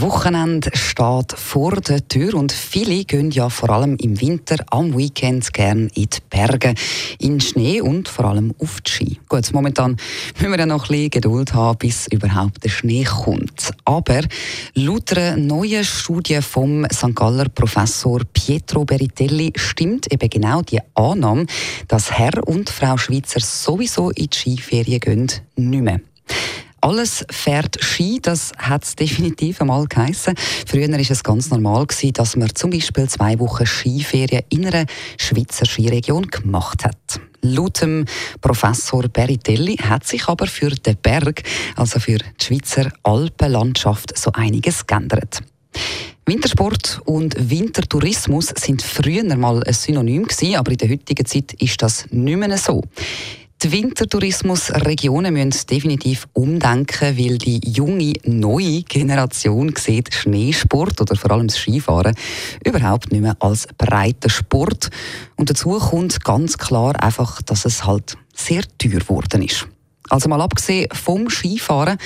[0.00, 5.52] Wochenende steht vor der Tür und viele gehen ja vor allem im Winter am Weekend
[5.52, 6.74] gern in die Berge,
[7.18, 9.20] in Schnee und vor allem auf die Ski.
[9.28, 9.96] Gut, momentan
[10.38, 13.72] müssen wir ja noch ein bisschen Geduld haben, bis überhaupt der Schnee kommt.
[13.84, 14.22] Aber
[14.74, 17.14] laut einer neuen Studie vom St.
[17.14, 21.46] Galler Professor Pietro Beritelli stimmt eben genau die Annahme,
[21.88, 26.00] dass Herr und Frau Schweizer sowieso in die Skiferien gehen, nicht mehr.
[26.80, 30.34] Alles fährt Ski, das hat es definitiv einmal geheissen.
[30.66, 34.86] Früher war es ganz normal, gewesen, dass man zum Beispiel zwei Wochen Skiferien in einer
[35.18, 37.20] Schweizer Skiregion gemacht hat.
[37.40, 38.04] Laut dem
[38.40, 41.42] Professor Beritelli hat sich aber für den Berg,
[41.76, 45.42] also für die Schweizer Alpenlandschaft, so einiges geändert.
[46.28, 51.80] Wintersport und Wintertourismus sind früher mal ein Synonym gewesen, aber in der heutigen Zeit ist
[51.80, 52.82] das nicht mehr so.
[53.62, 61.48] Die Wintertourismusregionen müssen definitiv umdenken, weil die junge, neue Generation sieht Schneesport oder vor allem
[61.48, 62.14] das Skifahren
[62.62, 64.90] überhaupt nicht mehr als breiter Sport.
[65.36, 69.66] Und dazu kommt ganz klar einfach, dass es halt sehr teuer geworden ist.
[70.10, 71.96] Also mal abgesehen vom Skifahren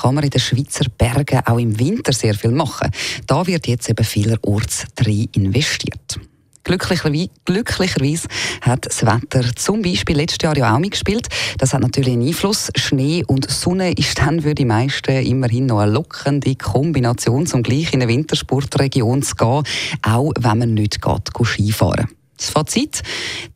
[0.00, 2.88] kann man in den Schweizer Bergen auch im Winter sehr viel machen.
[3.26, 6.20] Da wird jetzt eben vielerorts drin investiert.
[6.64, 8.28] Glücklicherweise, glücklicherweise
[8.60, 11.28] hat das Wetter zum Beispiel letztes Jahr ja auch mitgespielt.
[11.58, 12.70] Das hat natürlich einen Einfluss.
[12.76, 17.92] Schnee und Sonne ist dann für die meisten immerhin noch eine lockende Kombination, um gleich
[17.92, 19.62] in eine Wintersportregion zu gehen,
[20.02, 22.08] auch wenn man nicht geht, Skifahren
[22.40, 23.02] das Fazit,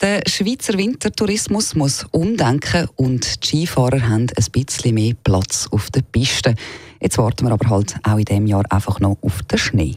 [0.00, 6.02] der Schweizer Wintertourismus muss umdenken und die Skifahrer haben ein bisschen mehr Platz auf der
[6.02, 6.54] Piste.
[7.00, 9.96] Jetzt warten wir aber halt auch in diesem Jahr einfach noch auf den Schnee.